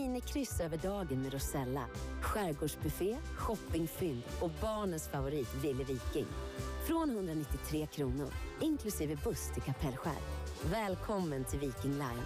[0.00, 1.84] Minikryss över dagen med Rosella.
[2.20, 6.26] Skärgårdsbuffé, shoppingfynd och barnens favorit Ville Viking.
[6.86, 10.18] Från 193 kronor, inklusive buss till Kapellskär.
[10.70, 12.24] Välkommen till Viking Line.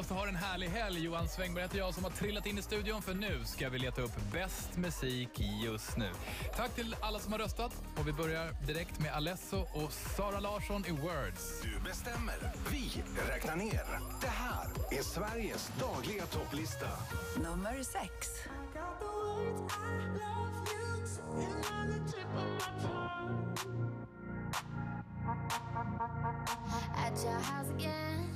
[0.00, 1.04] Hoppas du har en härlig helg.
[1.04, 4.02] Johan Svängberg heter jag som har trillat in i studion för nu ska vi leta
[4.02, 6.10] upp bäst musik just nu.
[6.56, 10.84] Tack till alla som har röstat och vi börjar direkt med Alesso och Sara Larsson
[10.86, 11.62] i Words.
[11.62, 12.34] Du bestämmer,
[12.70, 13.84] vi räknar ner.
[14.20, 16.86] Det här är Sveriges dagliga topplista.
[17.36, 18.10] Nummer sex.
[26.00, 28.30] At your house again,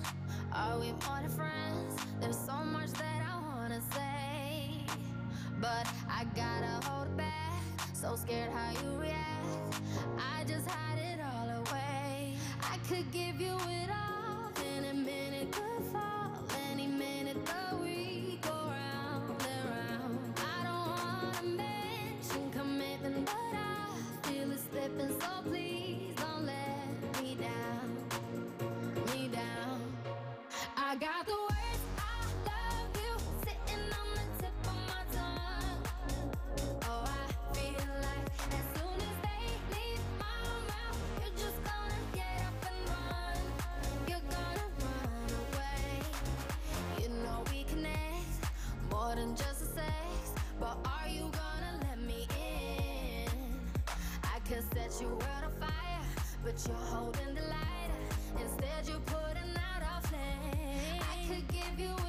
[0.53, 1.97] are we more than friends?
[2.21, 4.85] There's so much that I wanna say,
[5.63, 7.63] but I gotta hold back.
[7.95, 9.81] So scared how you react.
[10.19, 12.37] I just hide it all away.
[12.61, 14.14] I could give you it all,
[56.55, 58.41] but you're holding the lighter.
[58.41, 61.01] Instead, you're putting out a flame.
[61.01, 62.04] I could give you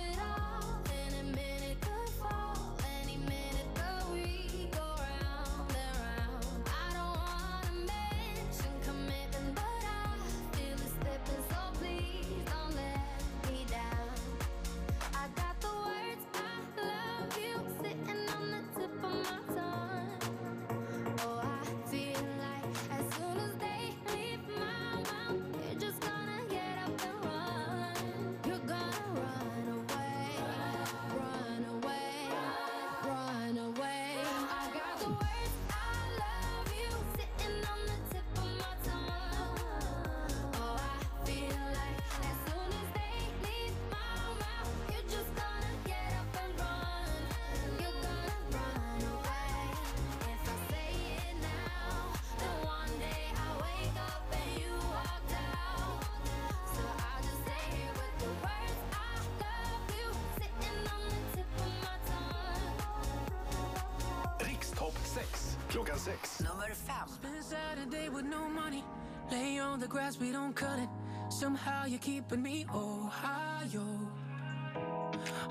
[65.75, 66.39] klockan 6.
[66.39, 67.07] Nummer fem.
[67.07, 68.83] Spend Saturday with no money.
[69.29, 70.87] Lay on the grass, we don't cut it.
[71.29, 73.83] Somehow you're keeping me Ohio.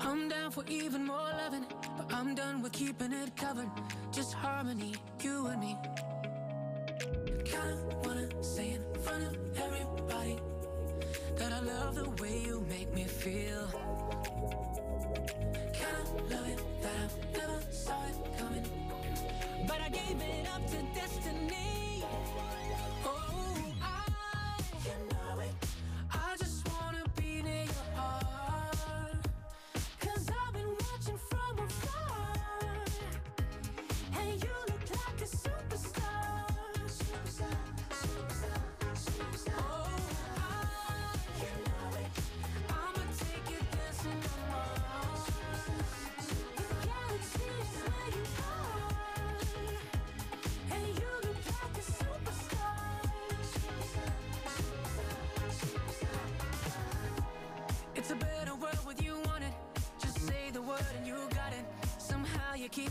[0.01, 1.65] I'm down for even more loving,
[1.97, 3.69] but I'm done with keeping it covered.
[4.11, 5.77] Just harmony, you and me.
[7.45, 9.33] Kinda wanna say in front of
[9.65, 10.39] everybody
[11.37, 13.67] that I love the way you make me feel.
[15.81, 16.03] Kinda
[16.33, 18.94] love it that I never saw it coming.
[19.67, 21.74] But I gave it up to destiny.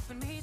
[0.07, 0.34] Somehow me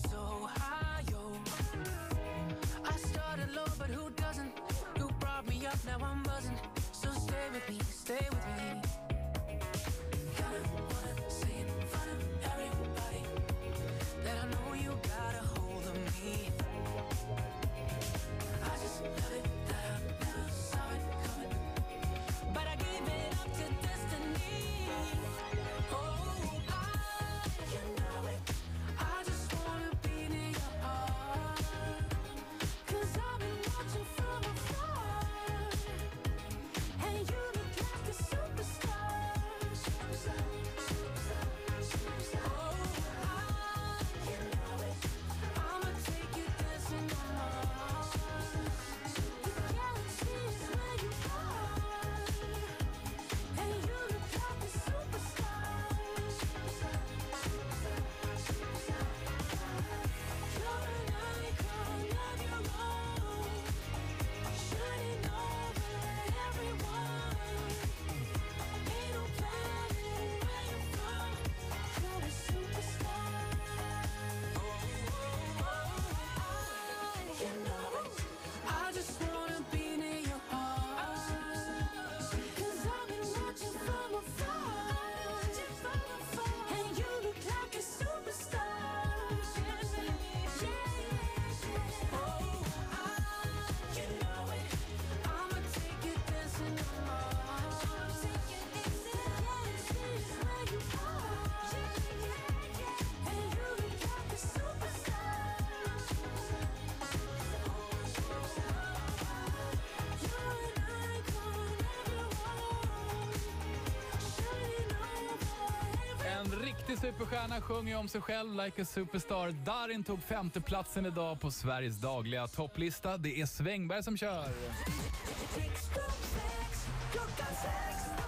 [116.77, 119.51] riktig superstjärna sjunger om sig själv, like a superstar.
[119.51, 123.18] Darin tog femteplatsen idag på Sveriges dagliga topplista.
[123.18, 124.45] Det är Svängberg som kör.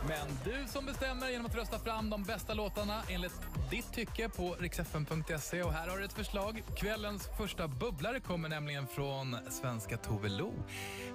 [0.07, 3.41] Men du som bestämmer genom att rösta fram de bästa låtarna enligt
[3.71, 5.63] ditt tycke på riksfn.se.
[5.63, 6.63] Och här har du ett förslag.
[6.77, 10.53] Kvällens första bubblare kommer nämligen från svenska Tove Lo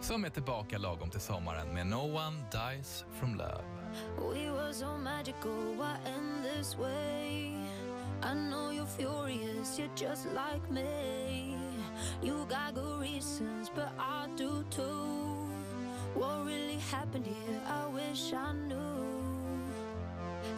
[0.01, 3.78] som är tillbaka lagom till sommaren med No One Dies From Love.
[4.19, 7.53] We were so magical, why end this way?
[8.23, 11.57] I know you're furious, you're just like me.
[12.23, 15.49] You got good reasons, but I do too.
[16.15, 17.61] What really happened here?
[17.67, 18.99] I wish I knew.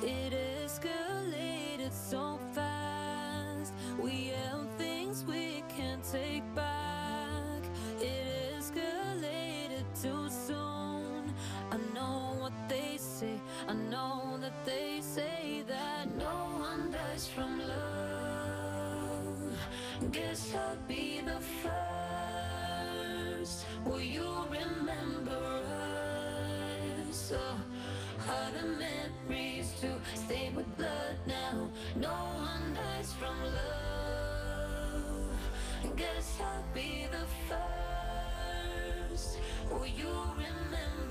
[0.03, 0.33] It
[0.65, 3.75] escalated so fast.
[3.99, 6.90] We held things we can't take back.
[13.71, 19.55] I know that they say that no one dies from love.
[20.11, 21.39] Guess I'll be the
[23.39, 23.67] first.
[23.85, 25.63] Will you remember
[27.09, 27.33] us?
[27.33, 27.61] Oh,
[28.29, 31.71] are the memories to stay with blood now?
[31.95, 32.17] No
[32.51, 35.39] one dies from love.
[35.97, 39.39] Guess I'll be the first.
[39.71, 41.10] Will you remember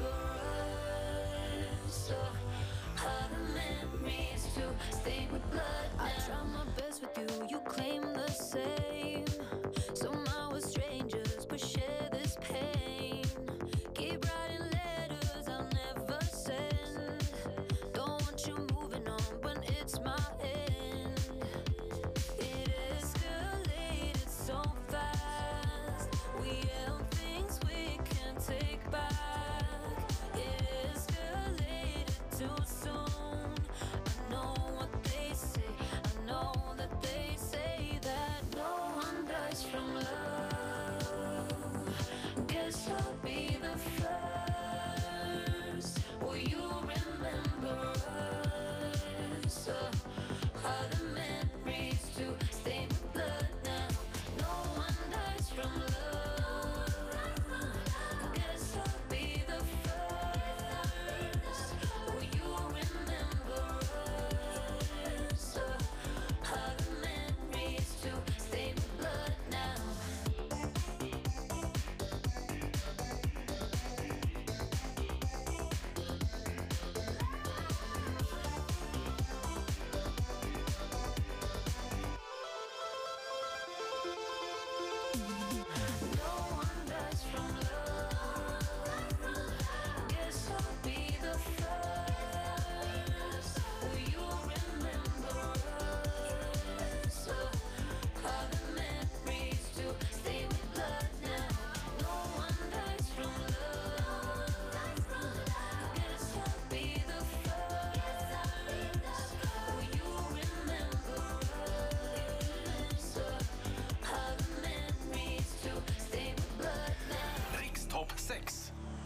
[6.00, 8.09] I try my best with you, you claim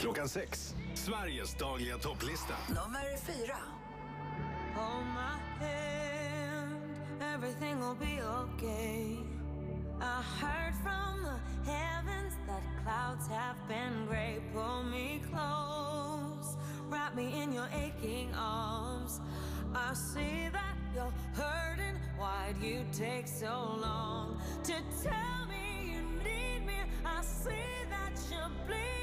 [0.03, 0.75] Klockan 6.
[0.93, 2.53] Sveriges dagliga topplista.
[2.67, 3.59] Nummer fyra.
[4.75, 6.75] Hold my hand,
[7.33, 9.17] everything will be okay.
[10.01, 14.41] I heard from the heavens that clouds have been gray.
[14.53, 16.57] Pull me close,
[16.89, 19.21] wrap me in your aching arms.
[19.73, 21.95] I see that you're hurting.
[22.19, 26.79] Why'd you take so long to tell me you need me?
[27.05, 29.02] I see that you're bleeding.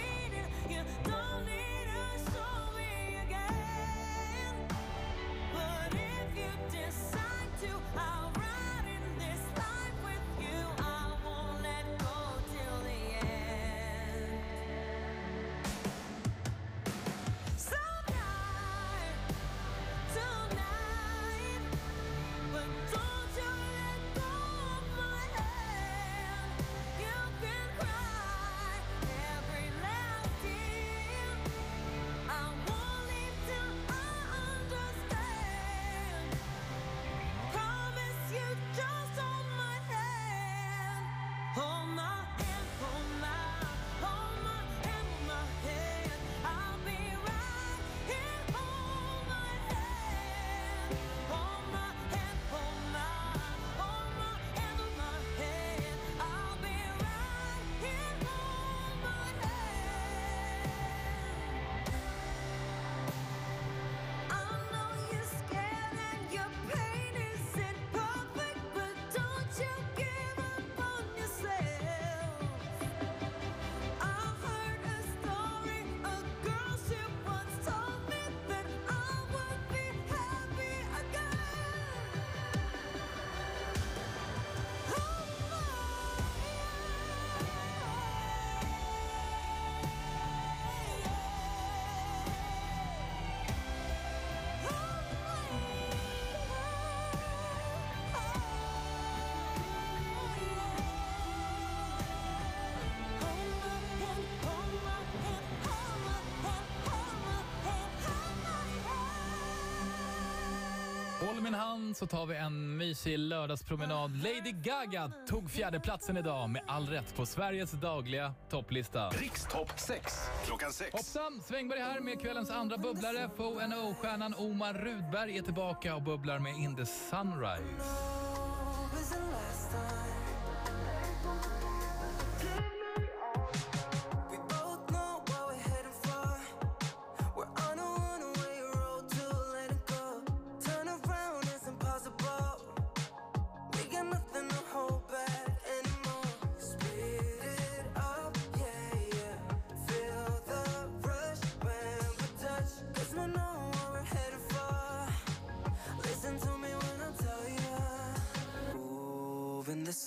[111.49, 114.11] hand så tar vi en mysig lördagspromenad.
[114.17, 119.09] Lady Gaga tog fjärdeplatsen idag med all rätt på Sveriges dagliga topplista.
[119.09, 120.13] Rikstopp 6
[120.45, 120.93] klockan 6.
[120.93, 121.41] Hoppsan!
[121.47, 123.29] Svängberg här med kvällens andra bubblare.
[123.37, 127.91] FONO-stjärnan Omar Rudberg är tillbaka och bubblar med In the Sunrise.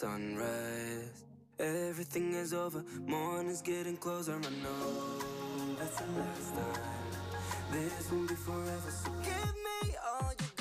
[0.05, 1.25] Sunrise.
[1.59, 2.85] Everything is over.
[3.07, 4.35] Morning's getting closer.
[4.35, 4.87] I know
[5.79, 7.73] that's the last time.
[7.73, 8.91] This won't be forever.
[9.03, 10.54] So give me all you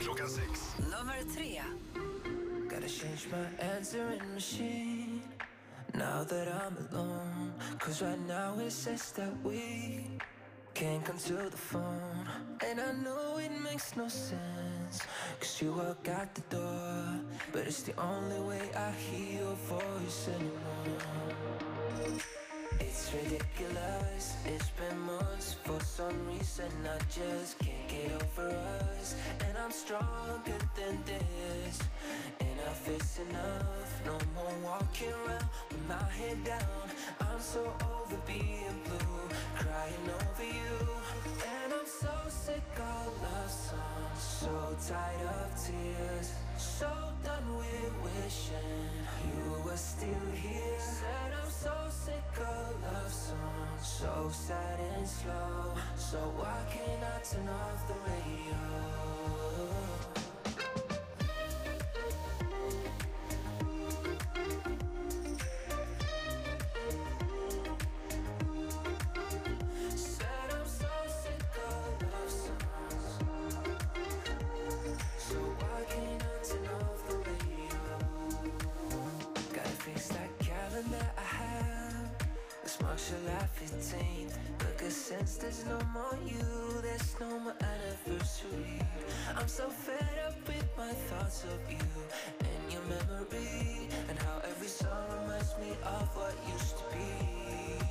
[0.00, 0.88] klockan 6.
[0.88, 1.60] Nummer tre.
[2.68, 3.44] Gotta change my
[3.76, 5.20] answering machine
[5.92, 7.52] now that I'm alone.
[7.78, 10.08] Cause right now it says that we
[10.72, 12.24] can't come to the phone.
[12.64, 15.04] And I know it makes no sense.
[15.38, 17.20] Cause you walk out the door.
[17.52, 21.04] But it's the only way I hear your voice anymore.
[22.80, 24.36] It's ridiculous.
[24.46, 29.14] It's been months for some reason I just can't get over us.
[29.46, 31.78] And I'm stronger than this.
[32.60, 34.04] Enough is enough.
[34.04, 36.86] No more walking around with my head down.
[37.20, 40.76] I'm so over being blue, crying over you.
[41.54, 46.32] And I'm so sick of love songs, so tired of tears.
[46.58, 46.90] So
[47.24, 48.90] done with wishing
[49.24, 50.78] you were still here.
[50.78, 55.74] Said I'm so sick of love songs, so sad and slow.
[55.96, 59.79] So why can't I turn off the radio?
[84.00, 84.34] 15th.
[84.58, 88.80] Because since there's no more you, there's no more anniversary.
[89.36, 91.78] I'm so fed up with my thoughts of you
[92.40, 97.84] and your memory, and how every song reminds me of what used to be.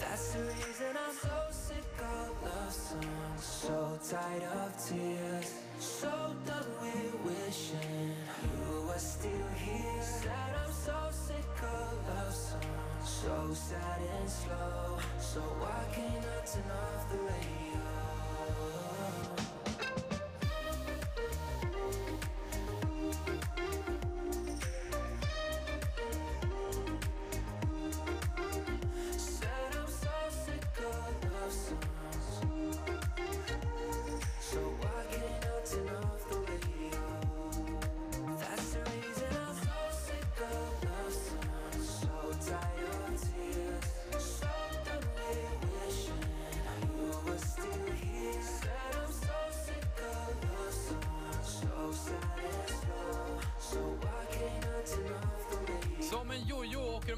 [0.00, 6.10] That's the reason I'm so sick of love songs, so tired of tears, so
[6.46, 10.02] done with wishing you were still here.
[10.02, 14.98] Said I'm so sick of love songs, so sad and slow.
[15.18, 17.91] So why can't I turn off the radio?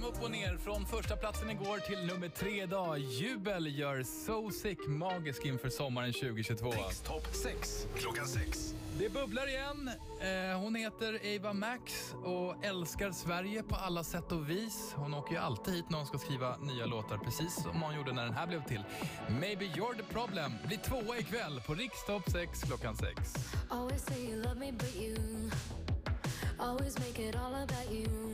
[0.09, 0.57] Upp och ner.
[0.57, 2.99] Från första platsen igår till nummer tre idag.
[2.99, 6.73] Jubel gör So Sick magisk inför sommaren 2022.
[7.05, 8.75] Topp 6 klockan 6.
[8.99, 9.91] Det bubblar igen.
[10.21, 14.93] Eh, hon heter Ava Max och älskar Sverige på alla sätt och vis.
[14.97, 18.13] Hon åker ju alltid hit när hon ska skriva nya låtar, precis som hon gjorde
[18.13, 18.85] när den här blev till.
[19.29, 23.35] Maybe you're the problem blir tvåa ikväll på Rikstopp 6 klockan 6.
[23.71, 25.17] Always say you love me, but you
[26.59, 28.34] always make it all about you.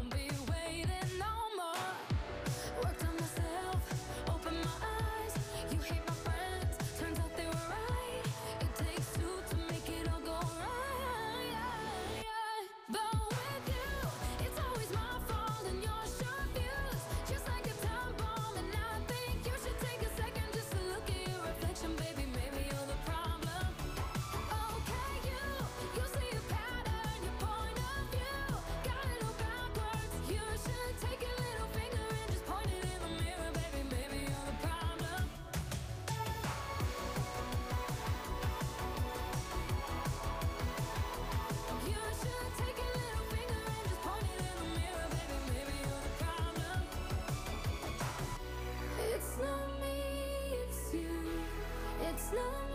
[52.21, 52.70] It's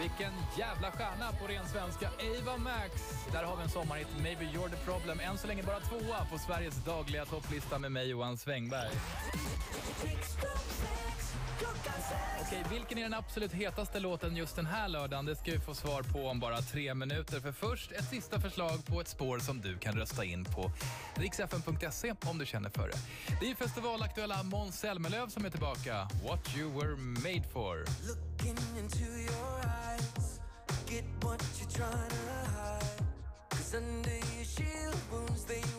[0.00, 2.08] Vilken jävla stjärna på ren svenska.
[2.08, 2.92] Ava Max.
[3.32, 5.20] Där har vi en sommarhit, Maybe You're the Problem.
[5.20, 8.90] Än så länge bara tvåa på Sveriges dagliga topplista med mig, Johan Svängberg.
[12.40, 15.26] Okej, vilken är den absolut hetaste låten just den här lördagen?
[15.26, 17.40] Det ska vi få svar på om bara tre minuter.
[17.40, 20.70] För först ett sista förslag på ett spår som du kan rösta in på
[21.14, 22.98] riksfn.se om du känner för det.
[23.40, 26.08] Det är festivalaktuella Måns Zelmerlöw som är tillbaka.
[26.28, 27.84] What you were made for.
[28.08, 30.40] Looking into your eyes,
[30.90, 33.08] get what you're trying to hide.
[33.50, 35.77] Cause under your shield, wounds they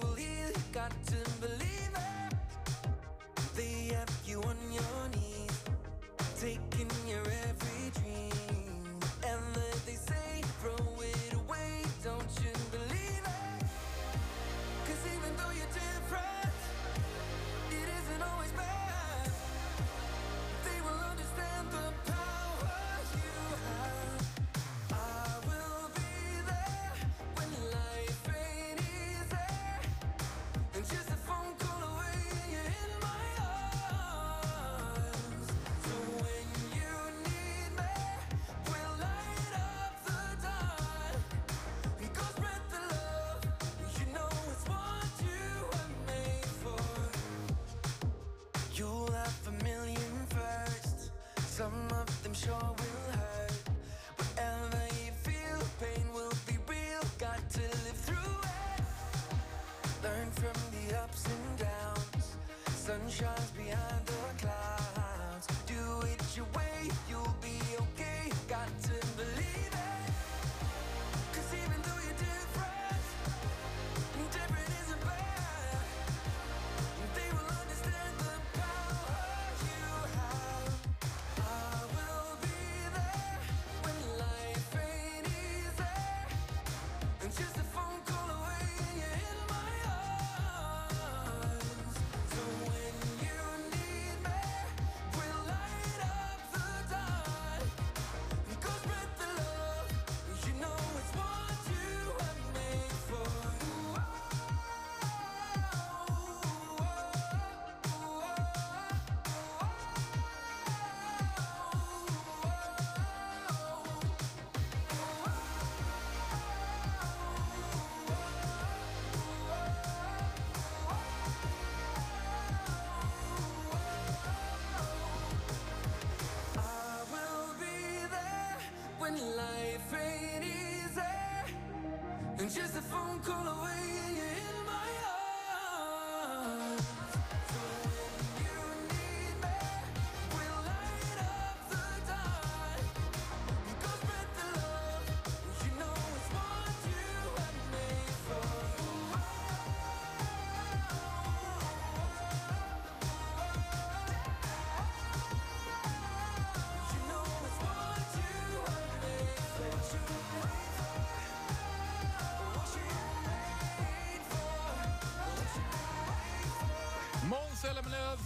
[129.10, 132.40] one life ain't easy, eh?
[132.40, 133.89] and just a phone call away.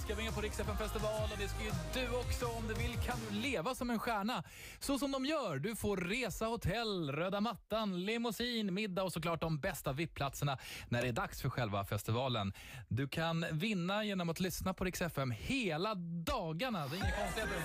[0.06, 2.46] Ska vi in på FM festival och det ska ju du också.
[2.46, 4.44] Om du vill kan du leva som en stjärna.
[4.80, 5.60] Så som de gör.
[5.60, 10.58] Du får resa, hotell, röda mattan, limousin, middag och såklart de bästa VIP-platserna
[10.90, 12.54] när det är dags för själva festivalen.
[12.88, 16.88] Du kan vinna genom att lyssna på Rix FM hela dagarna.
[16.88, 17.64] Det är inga konstigheter.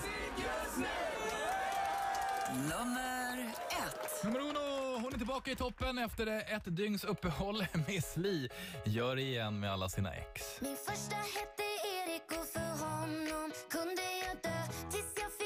[2.53, 4.24] Nummer ett.
[4.24, 7.67] Nummer uno, hon är tillbaka i toppen efter ett dygns uppehåll.
[7.89, 8.49] Miss Li
[8.85, 10.61] gör det igen med alla sina ex.
[10.61, 11.63] Min första hette
[11.97, 15.38] Erik och för honom kunde jag dö tills jag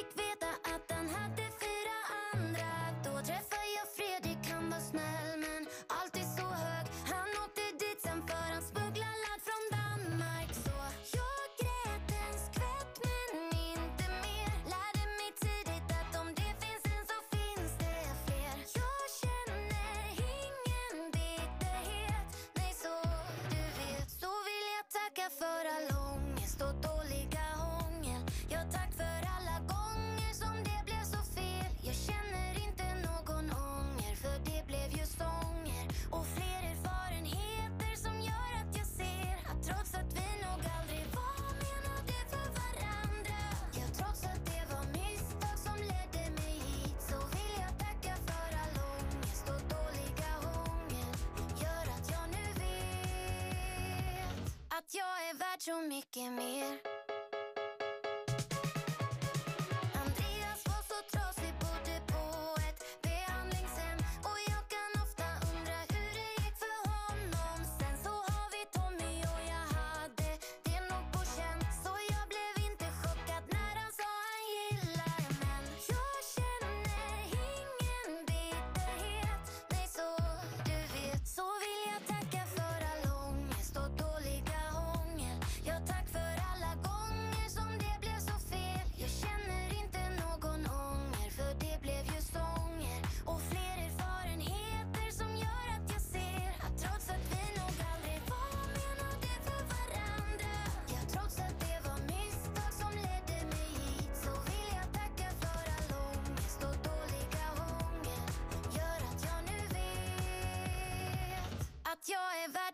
[55.64, 56.91] så mycket mer.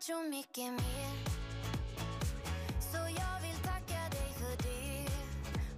[0.09, 1.13] Så mycket mer.
[2.91, 5.05] Så jag vill tacka dig för det.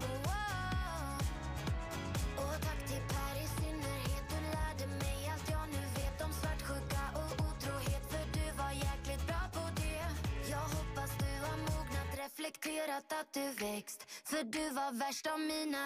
[0.06, 1.18] Oh, oh.
[2.42, 4.26] Och tack till Per i synnerhet.
[4.30, 8.04] Du lärde mig allt jag nu vet om svartsjuka och otrohet.
[8.12, 10.04] För du var jäkligt bra på det.
[10.54, 14.00] Jag hoppas du har mognat, reflekterat att du växt.
[14.30, 15.84] För du var värst av mina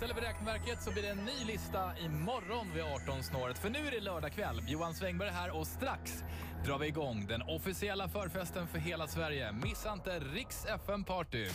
[0.00, 3.58] Ställer vi räkneverket så blir det en ny lista imorgon vid 18-snåret.
[3.58, 4.62] För nu är det lördag kväll.
[4.68, 6.24] Johan Svängberg här och strax
[6.66, 9.52] drar vi igång den officiella förfesten för hela Sverige.
[9.52, 11.46] Missa inte Riks FM Party.